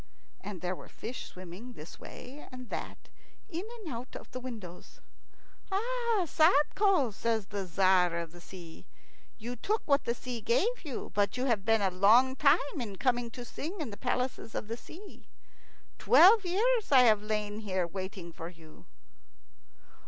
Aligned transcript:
And 0.39 0.61
there 0.61 0.73
were 0.75 0.89
fish 0.89 1.27
swimming 1.27 1.73
this 1.73 1.99
way 1.99 2.47
and 2.51 2.71
that 2.71 3.07
in 3.47 3.61
and 3.83 3.93
out 3.93 4.15
of 4.15 4.31
the 4.31 4.39
windows. 4.39 4.99
"Ah, 5.71 6.25
Sadko," 6.25 7.11
says 7.13 7.45
the 7.45 7.67
Tzar 7.67 8.17
of 8.17 8.31
the 8.31 8.41
Sea, 8.41 8.87
"you 9.37 9.55
took 9.55 9.83
what 9.85 10.05
the 10.05 10.15
sea 10.15 10.41
gave 10.41 10.83
you, 10.83 11.11
but 11.13 11.37
you 11.37 11.45
have 11.45 11.65
been 11.65 11.83
a 11.83 11.91
long 11.91 12.35
time 12.35 12.57
in 12.81 12.95
coming 12.95 13.29
to 13.29 13.45
sing 13.45 13.79
in 13.79 13.91
the 13.91 13.95
palaces 13.95 14.55
of 14.55 14.67
the 14.67 14.75
sea. 14.75 15.27
Twelve 15.99 16.47
years 16.47 16.91
I 16.91 17.01
have 17.01 17.21
lain 17.21 17.59
here 17.59 17.85
waiting 17.85 18.31
for 18.31 18.49
you." 18.49 18.87